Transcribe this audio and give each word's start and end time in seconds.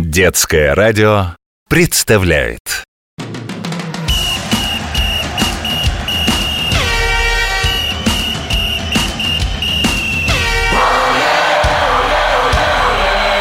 Детское 0.00 0.76
радио 0.76 1.34
представляет 1.68 2.84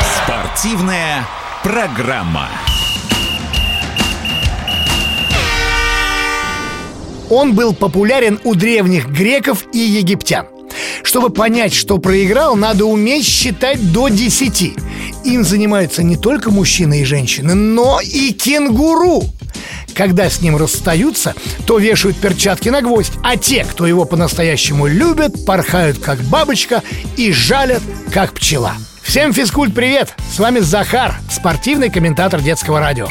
Спортивная 0.02 1.28
программа. 1.62 2.50
Он 7.30 7.54
был 7.54 7.76
популярен 7.76 8.40
у 8.44 8.56
древних 8.56 9.10
греков 9.10 9.64
и 9.74 9.78
египтян. 9.78 10.48
Чтобы 11.04 11.30
понять, 11.30 11.76
что 11.76 12.00
проиграл, 12.00 12.56
надо 12.56 12.86
уметь 12.86 13.28
считать 13.28 13.94
до 13.94 14.10
10. 14.10 14.87
Им 15.28 15.44
занимаются 15.44 16.04
не 16.04 16.16
только 16.16 16.52
мужчины 16.52 17.02
и 17.02 17.04
женщины, 17.04 17.54
но 17.54 18.00
и 18.00 18.32
кенгуру. 18.32 19.26
Когда 19.94 20.30
с 20.30 20.40
ним 20.40 20.56
расстаются, 20.56 21.36
то 21.66 21.80
вешают 21.80 22.16
перчатки 22.16 22.70
на 22.70 22.82
гвоздь, 22.82 23.12
а 23.24 23.36
те, 23.36 23.66
кто 23.66 23.86
его 23.86 24.06
по-настоящему 24.06 24.88
любят, 24.88 25.46
порхают 25.46 26.00
как 26.00 26.22
бабочка 26.22 26.82
и 27.18 27.34
жалят 27.34 27.84
как 28.14 28.32
пчела. 28.32 28.76
Всем 29.04 29.34
физкульт 29.34 29.76
привет! 29.76 30.14
С 30.34 30.40
вами 30.40 30.60
Захар, 30.60 31.16
спортивный 31.30 31.90
комментатор 31.90 32.40
детского 32.40 32.80
радио. 32.80 33.10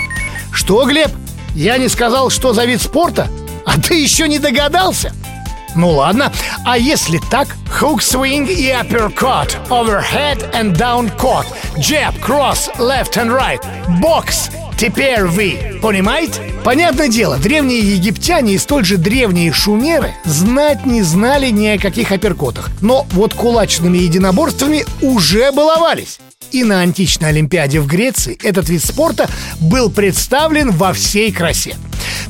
Что, 0.51 0.87
Глеб, 0.87 1.11
я 1.55 1.77
не 1.77 1.91
сказал, 1.91 2.31
что 2.31 2.55
за 2.55 2.65
вид 2.65 2.81
спорта? 2.81 3.29
А 3.67 3.79
ты 3.79 4.01
еще 4.01 4.27
не 4.27 4.39
догадался? 4.39 5.13
Ну 5.77 5.91
ладно, 5.91 6.33
а 6.65 6.79
если 6.79 7.21
так? 7.31 7.49
Hook 7.81 7.99
swing 7.99 8.49
и 8.51 8.71
uppercut, 8.71 9.57
overhead 9.69 10.51
and 10.53 10.75
down 10.77 11.11
cut, 11.19 11.47
jab, 11.77 12.19
cross, 12.21 12.71
left 12.79 13.17
and 13.17 13.31
right, 13.31 13.61
box, 14.01 14.51
Теперь 14.79 15.25
вы, 15.25 15.79
понимаете? 15.81 16.53
Понятное 16.63 17.09
дело, 17.09 17.39
древние 17.39 17.81
египтяне 17.81 18.55
и 18.55 18.59
столь 18.59 18.85
же 18.85 18.99
древние 18.99 19.51
шумеры 19.51 20.13
знать 20.27 20.85
не 20.85 21.03
знали 21.03 21.49
ни 21.49 21.67
о 21.67 21.79
каких 21.79 22.13
апперкотах. 22.13 22.69
Но 22.83 23.07
вот 23.13 23.33
кулачными 23.33 23.97
единоборствами 23.97 24.85
уже 25.01 25.51
баловались. 25.51 26.19
И 26.53 26.63
на 26.63 26.81
античной 26.81 27.31
Олимпиаде 27.31 27.81
в 27.81 27.87
Греции 27.87 28.39
этот 28.43 28.69
вид 28.69 28.85
спорта 28.85 29.31
был 29.61 29.91
представлен 29.91 30.71
во 30.73 30.93
всей 30.93 31.33
красе. 31.33 31.77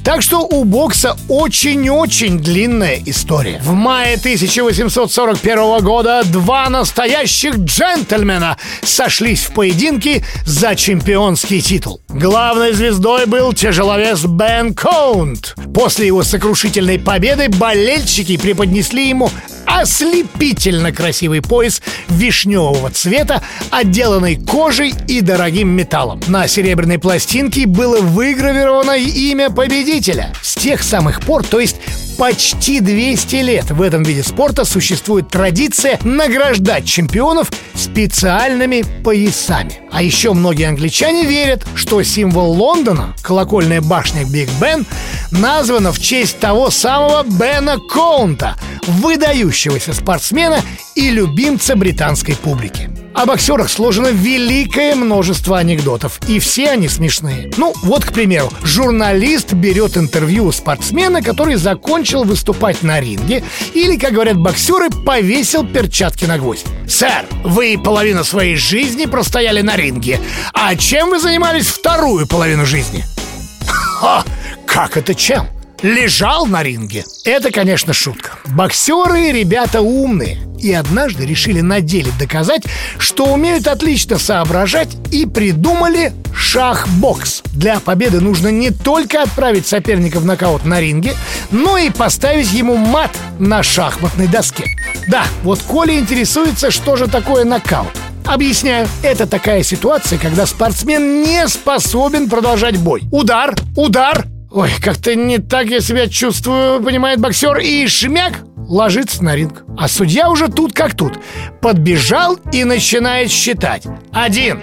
Так 0.06 0.22
что 0.22 0.42
у 0.42 0.62
бокса 0.62 1.16
очень-очень 1.28 2.38
длинная 2.38 3.02
история. 3.06 3.60
В 3.60 3.72
мае 3.72 4.14
1841 4.14 5.82
года 5.82 6.22
два 6.24 6.68
настоящих 6.68 7.56
джентльмена 7.56 8.56
сошлись 8.84 9.46
в 9.46 9.52
поединке 9.52 10.24
за 10.44 10.76
чемпионский 10.76 11.60
титул. 11.60 12.00
Главной 12.08 12.72
звездой 12.72 13.26
был 13.26 13.52
тяжеловес 13.52 14.24
Бен 14.24 14.74
Коунт. 14.74 15.56
После 15.74 16.06
его 16.06 16.22
сокрушительной 16.22 17.00
победы 17.00 17.48
болельщики 17.48 18.36
преподнесли 18.36 19.08
ему 19.08 19.28
ослепительно 19.66 20.92
красивый 20.92 21.42
пояс 21.42 21.82
вишневого 22.08 22.90
цвета, 22.90 23.42
отделанный 23.70 24.36
кожей 24.36 24.94
и 25.08 25.20
дорогим 25.20 25.68
металлом. 25.68 26.20
На 26.28 26.48
серебряной 26.48 26.98
пластинке 26.98 27.66
было 27.66 28.00
выгравировано 28.00 28.96
имя 28.96 29.50
победителя. 29.50 30.32
С 30.42 30.54
тех 30.54 30.82
самых 30.82 31.20
пор, 31.20 31.44
то 31.44 31.60
есть 31.60 31.76
почти 32.18 32.80
200 32.80 33.36
лет 33.36 33.70
в 33.70 33.82
этом 33.82 34.02
виде 34.02 34.22
спорта 34.22 34.64
существует 34.64 35.28
традиция 35.28 35.98
награждать 36.02 36.86
чемпионов 36.86 37.50
специальными 37.74 38.84
поясами. 39.02 39.80
А 39.90 40.02
еще 40.02 40.32
многие 40.32 40.68
англичане 40.68 41.24
верят, 41.24 41.66
что 41.74 42.02
символ 42.02 42.52
Лондона, 42.52 43.14
колокольная 43.22 43.80
башня 43.80 44.24
Биг 44.24 44.48
Бен, 44.60 44.86
названа 45.30 45.92
в 45.92 45.98
честь 45.98 46.38
того 46.38 46.70
самого 46.70 47.22
Бена 47.24 47.78
Коунта, 47.78 48.56
выдающегося 48.86 49.55
спортсмена 49.56 50.60
и 50.94 51.10
любимца 51.10 51.76
британской 51.76 52.36
публики. 52.36 52.90
О 53.14 53.24
боксерах 53.24 53.70
сложено 53.70 54.08
великое 54.08 54.94
множество 54.94 55.58
анекдотов, 55.58 56.20
и 56.28 56.38
все 56.38 56.70
они 56.70 56.86
смешные. 56.86 57.50
Ну, 57.56 57.72
вот, 57.82 58.04
к 58.04 58.12
примеру, 58.12 58.52
журналист 58.62 59.54
берет 59.54 59.96
интервью 59.96 60.44
у 60.44 60.52
спортсмена, 60.52 61.22
который 61.22 61.54
закончил 61.54 62.24
выступать 62.24 62.82
на 62.82 63.00
ринге, 63.00 63.42
или, 63.72 63.96
как 63.96 64.12
говорят 64.12 64.36
боксеры, 64.36 64.90
повесил 64.90 65.66
перчатки 65.66 66.26
на 66.26 66.36
гвоздь. 66.36 66.66
«Сэр, 66.86 67.24
вы 67.42 67.78
половину 67.82 68.22
своей 68.22 68.56
жизни 68.56 69.06
простояли 69.06 69.62
на 69.62 69.76
ринге, 69.76 70.20
а 70.52 70.76
чем 70.76 71.08
вы 71.08 71.18
занимались 71.18 71.68
вторую 71.68 72.26
половину 72.26 72.66
жизни?» 72.66 73.06
«Ха! 73.66 74.24
Как 74.66 74.98
это 74.98 75.14
чем?» 75.14 75.55
Лежал 75.82 76.46
на 76.46 76.62
ринге. 76.62 77.04
Это, 77.24 77.50
конечно, 77.50 77.92
шутка. 77.92 78.32
Боксеры 78.46 79.32
ребята 79.32 79.80
умные. 79.80 80.38
И 80.58 80.72
однажды 80.72 81.26
решили 81.26 81.60
на 81.60 81.80
деле 81.80 82.10
доказать, 82.18 82.62
что 82.98 83.26
умеют 83.26 83.68
отлично 83.68 84.18
соображать 84.18 84.96
и 85.12 85.26
придумали 85.26 86.12
шах-бокс. 86.34 87.42
Для 87.52 87.78
победы 87.78 88.20
нужно 88.20 88.48
не 88.48 88.70
только 88.70 89.22
отправить 89.22 89.66
соперника 89.66 90.18
в 90.18 90.24
нокаут 90.24 90.64
на 90.64 90.80
ринге, 90.80 91.14
но 91.50 91.76
и 91.76 91.90
поставить 91.90 92.52
ему 92.52 92.76
мат 92.76 93.10
на 93.38 93.62
шахматной 93.62 94.28
доске. 94.28 94.64
Да, 95.08 95.24
вот 95.42 95.60
Коля 95.60 95.98
интересуется, 95.98 96.70
что 96.70 96.96
же 96.96 97.06
такое 97.06 97.44
нокаут. 97.44 97.92
Объясняю, 98.24 98.88
это 99.02 99.26
такая 99.26 99.62
ситуация, 99.62 100.18
когда 100.18 100.46
спортсмен 100.46 101.22
не 101.22 101.46
способен 101.46 102.28
продолжать 102.28 102.76
бой. 102.76 103.02
Удар, 103.12 103.54
удар, 103.76 104.26
Ой, 104.56 104.70
как-то 104.80 105.14
не 105.14 105.36
так 105.36 105.66
я 105.66 105.80
себя 105.80 106.08
чувствую, 106.08 106.82
понимает 106.82 107.20
боксер, 107.20 107.58
и 107.58 107.86
шмяк 107.88 108.32
ложится 108.56 109.22
на 109.22 109.36
ринг. 109.36 109.64
А 109.76 109.86
судья 109.86 110.30
уже 110.30 110.48
тут 110.48 110.72
как 110.72 110.96
тут. 110.96 111.18
Подбежал 111.60 112.38
и 112.54 112.64
начинает 112.64 113.30
считать. 113.30 113.82
Один, 114.12 114.62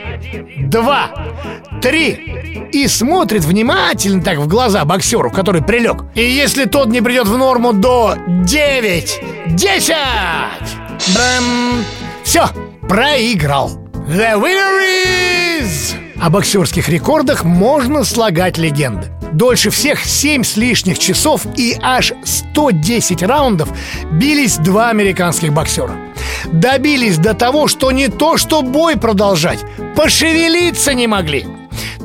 два, 0.67 1.11
три. 1.79 2.69
И 2.73 2.87
смотрит 2.87 3.43
внимательно 3.43 4.23
так 4.23 4.39
в 4.39 4.47
глаза 4.47 4.83
боксеру, 4.83 5.29
который 5.29 5.61
прилег. 5.61 6.05
И 6.15 6.23
если 6.23 6.65
тот 6.65 6.87
не 6.87 7.01
придет 7.01 7.27
в 7.27 7.37
норму 7.37 7.71
до 7.71 8.15
девять, 8.27 9.21
десять, 9.45 9.95
брэм, 11.13 11.85
все, 12.23 12.47
проиграл. 12.89 13.69
The 14.07 14.41
winner 14.41 15.61
is... 15.61 15.93
О 16.19 16.31
боксерских 16.31 16.89
рекордах 16.89 17.43
можно 17.43 18.03
слагать 18.03 18.57
легенды. 18.57 19.11
Дольше 19.33 19.69
всех 19.71 20.05
7 20.05 20.43
с 20.43 20.57
лишних 20.57 20.99
часов 20.99 21.45
и 21.57 21.75
аж 21.81 22.13
110 22.23 23.23
раундов 23.23 23.69
бились 24.11 24.57
два 24.57 24.89
американских 24.89 25.51
боксера. 25.51 25.95
Добились 26.45 27.17
до 27.17 27.33
того, 27.33 27.67
что 27.67 27.91
не 27.91 28.09
то 28.09 28.37
что 28.37 28.61
бой 28.61 28.97
продолжать, 28.97 29.59
пошевелиться 29.95 30.93
не 30.93 31.07
могли– 31.07 31.45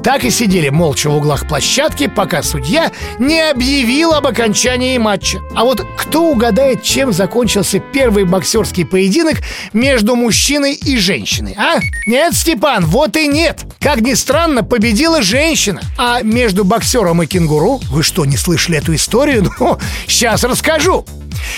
так 0.02 0.24
и 0.24 0.30
сидели 0.30 0.70
молча 0.70 1.10
в 1.10 1.16
углах 1.16 1.46
площадки, 1.46 2.06
пока 2.06 2.42
судья 2.42 2.92
не 3.18 3.40
объявил 3.40 4.12
об 4.14 4.26
окончании 4.26 4.96
матча. 4.96 5.38
А 5.54 5.64
вот 5.64 5.84
кто 5.98 6.30
угадает, 6.30 6.82
чем 6.82 7.12
закончился 7.12 7.78
первый 7.78 8.24
боксерский 8.24 8.86
поединок 8.86 9.38
между 9.74 10.16
мужчиной 10.16 10.72
и 10.74 10.96
женщиной, 10.96 11.54
а? 11.58 11.80
Нет, 12.06 12.32
Степан, 12.34 12.86
вот 12.86 13.16
и 13.16 13.26
нет. 13.26 13.66
Как 13.80 14.00
ни 14.00 14.14
странно, 14.14 14.64
победила 14.64 15.22
женщина. 15.22 15.80
А 15.96 16.22
между 16.22 16.64
боксером 16.64 17.22
и 17.22 17.26
кенгуру, 17.26 17.80
вы 17.90 18.02
что, 18.02 18.24
не 18.24 18.36
слышали 18.36 18.78
эту 18.78 18.94
историю? 18.94 19.52
Ну, 19.60 19.78
сейчас 20.06 20.44
расскажу. 20.44 21.04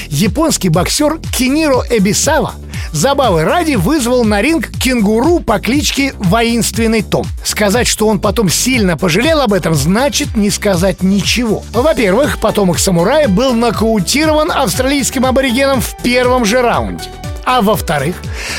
Японский 0.08 0.69
боксер 0.69 1.19
Киниро 1.36 1.84
Эбисава 1.91 2.54
забавы 2.92 3.44
ради 3.44 3.75
вызвал 3.75 4.25
на 4.25 4.42
ринг 4.42 4.69
кенгуру 4.78 5.41
по 5.41 5.60
кличке 5.60 6.14
Воинственный 6.19 7.03
Том. 7.03 7.26
Сказать, 7.44 7.86
что 7.86 8.06
он 8.09 8.21
потом 8.21 8.48
сильно 8.48 8.97
пожалел 8.97 9.41
об 9.41 9.53
этом, 9.53 9.74
значит 9.74 10.36
не 10.36 10.50
сказать 10.50 11.03
ничего. 11.03 11.62
Во-первых, 11.72 12.39
потомок 12.39 12.78
самурая 12.78 13.28
был 13.28 13.54
нокаутирован 13.54 14.50
австралийским 14.50 15.27
аборигеном 15.27 15.80
в 15.80 15.97
первом 16.03 16.45
же 16.45 16.62
раунде. 16.62 17.04
А 17.52 17.62
во-вторых, 17.62 18.14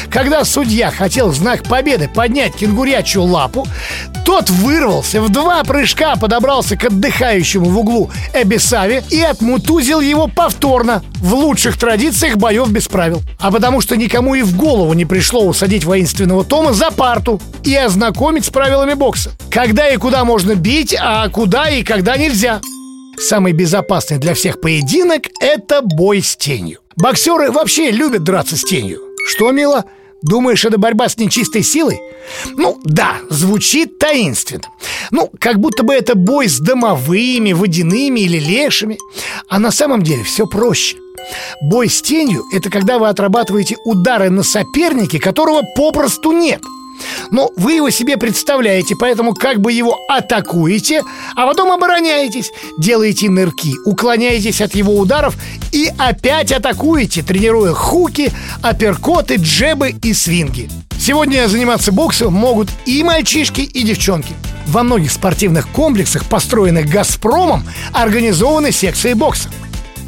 когда 0.09 0.43
судья 0.43 0.91
хотел 0.91 1.29
в 1.29 1.35
знак 1.35 1.63
победы 1.63 2.09
поднять 2.13 2.55
кенгурячью 2.55 3.23
лапу, 3.23 3.65
тот 4.25 4.49
вырвался, 4.49 5.21
в 5.21 5.29
два 5.29 5.63
прыжка 5.63 6.17
подобрался 6.17 6.75
к 6.75 6.83
отдыхающему 6.83 7.69
в 7.69 7.79
углу 7.79 8.11
Эбисаве 8.33 9.01
и 9.09 9.21
отмутузил 9.21 10.01
его 10.01 10.27
повторно, 10.27 11.03
в 11.21 11.33
лучших 11.33 11.77
традициях 11.77 12.35
боев 12.35 12.69
без 12.69 12.89
правил. 12.89 13.21
А 13.39 13.49
потому 13.49 13.79
что 13.79 13.95
никому 13.95 14.35
и 14.35 14.41
в 14.41 14.57
голову 14.57 14.91
не 14.91 15.05
пришло 15.05 15.45
усадить 15.45 15.85
воинственного 15.85 16.43
Тома 16.43 16.73
за 16.73 16.91
парту 16.91 17.41
и 17.63 17.73
ознакомить 17.73 18.43
с 18.43 18.49
правилами 18.49 18.93
бокса. 18.93 19.31
Когда 19.49 19.88
и 19.88 19.95
куда 19.95 20.25
можно 20.25 20.55
бить, 20.55 20.93
а 20.99 21.29
куда 21.29 21.69
и 21.69 21.83
когда 21.83 22.17
нельзя. 22.17 22.59
Самый 23.21 23.53
безопасный 23.53 24.18
для 24.18 24.33
всех 24.33 24.59
поединок– 24.59 25.27
это 25.39 25.81
бой 25.83 26.23
с 26.23 26.35
тенью. 26.35 26.79
Боксеры 26.95 27.51
вообще 27.51 27.91
любят 27.91 28.23
драться 28.23 28.57
с 28.57 28.63
тенью. 28.63 29.00
Что, 29.27 29.51
мило? 29.51 29.85
Думаешь, 30.23 30.65
это 30.65 30.79
борьба 30.79 31.07
с 31.07 31.18
нечистой 31.18 31.62
силой? 31.62 32.00
Ну, 32.57 32.79
да, 32.83 33.18
звучит 33.29 34.00
таинственно. 34.00 34.63
Ну, 35.12 35.29
как 35.39 35.59
будто 35.59 35.83
бы 35.83 35.94
это 35.94 36.15
бой 36.15 36.47
с 36.47 36.59
домовыми, 36.59 37.53
водяными 37.53 38.21
или 38.21 38.39
лешими. 38.39 38.97
А 39.47 39.59
на 39.59 39.69
самом 39.71 40.01
деле 40.01 40.24
все 40.24 40.47
проще. 40.47 40.97
Бой 41.62 41.89
с 41.89 42.01
тенью– 42.01 42.44
это 42.53 42.71
когда 42.71 42.97
вы 42.97 43.07
отрабатываете 43.07 43.77
удары 43.85 44.31
на 44.31 44.41
сопернике, 44.41 45.19
которого 45.19 45.62
попросту 45.75 46.31
нет– 46.31 46.62
но 47.31 47.51
вы 47.56 47.74
его 47.74 47.89
себе 47.89 48.18
представляете, 48.18 48.95
поэтому 48.95 49.33
как 49.33 49.62
бы 49.62 49.71
его 49.71 49.98
атакуете, 50.09 51.03
а 51.36 51.48
потом 51.48 51.71
обороняетесь, 51.71 52.51
делаете 52.77 53.30
нырки, 53.30 53.74
уклоняетесь 53.86 54.62
от 54.62 54.75
его 54.75 54.98
ударов 54.98 55.36
и 55.71 55.89
опять 55.98 56.51
атакуете, 56.51 57.24
тренируя 57.24 57.74
хуки, 57.74 58.31
апперкоты, 58.62 59.36
джебы 59.36 59.95
и 60.01 60.13
свинги. 60.13 60.69
Сегодня 61.00 61.48
заниматься 61.48 61.92
боксом 61.92 62.33
могут 62.33 62.69
и 62.86 63.03
мальчишки, 63.03 63.62
и 63.62 63.81
девчонки. 63.81 64.36
Во 64.68 64.83
многих 64.83 65.12
спортивных 65.12 65.68
комплексах, 65.69 66.25
построенных 66.25 66.88
«Газпромом», 66.88 67.65
организованы 67.92 68.71
секции 68.71 69.13
бокса. 69.13 69.50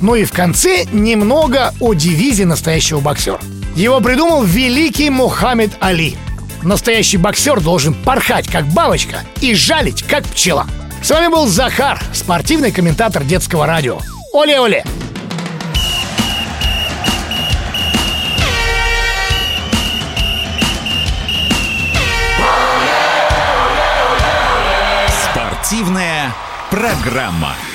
Ну 0.02 0.14
и 0.14 0.24
в 0.24 0.32
конце 0.32 0.86
немного 0.92 1.74
о 1.80 1.94
девизе 1.96 2.46
настоящего 2.46 3.00
боксера. 3.00 3.40
Его 3.76 4.02
придумал 4.02 4.44
великий 4.44 5.10
Мухаммед 5.10 5.72
Али– 5.80 6.16
Настоящий 6.64 7.18
боксер 7.18 7.60
должен 7.60 7.94
порхать, 7.94 8.48
как 8.50 8.66
бабочка, 8.68 9.26
и 9.42 9.54
жалить, 9.54 10.04
как 10.04 10.26
пчела. 10.26 10.66
С 11.02 11.10
вами 11.10 11.28
был 11.28 11.46
Захар, 11.48 12.02
спортивный 12.14 12.72
комментатор 12.72 13.24
детского 13.24 13.66
радио. 13.66 14.00
Оле-оле! 14.32 14.86
Спортивная 25.32 26.34
программа. 26.70 27.56